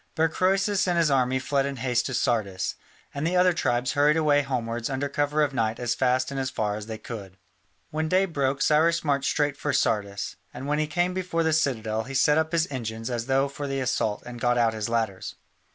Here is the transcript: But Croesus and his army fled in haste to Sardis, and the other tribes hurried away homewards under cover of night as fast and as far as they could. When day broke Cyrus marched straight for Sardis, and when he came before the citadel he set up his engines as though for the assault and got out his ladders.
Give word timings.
But 0.15 0.31
Croesus 0.31 0.87
and 0.87 0.97
his 0.97 1.11
army 1.11 1.37
fled 1.37 1.67
in 1.67 1.75
haste 1.75 2.07
to 2.07 2.15
Sardis, 2.15 2.73
and 3.13 3.21
the 3.27 3.35
other 3.37 3.53
tribes 3.53 3.91
hurried 3.91 4.17
away 4.17 4.41
homewards 4.41 4.89
under 4.89 5.07
cover 5.07 5.43
of 5.43 5.53
night 5.53 5.77
as 5.79 5.93
fast 5.93 6.31
and 6.31 6.39
as 6.39 6.49
far 6.49 6.75
as 6.75 6.87
they 6.87 6.97
could. 6.97 7.37
When 7.91 8.09
day 8.09 8.25
broke 8.25 8.63
Cyrus 8.63 9.03
marched 9.03 9.29
straight 9.29 9.55
for 9.55 9.73
Sardis, 9.73 10.37
and 10.55 10.65
when 10.65 10.79
he 10.79 10.87
came 10.87 11.13
before 11.13 11.43
the 11.43 11.53
citadel 11.53 12.05
he 12.05 12.15
set 12.15 12.39
up 12.39 12.51
his 12.51 12.65
engines 12.71 13.11
as 13.11 13.27
though 13.27 13.47
for 13.47 13.67
the 13.67 13.79
assault 13.79 14.23
and 14.25 14.41
got 14.41 14.57
out 14.57 14.73
his 14.73 14.89
ladders. 14.89 15.35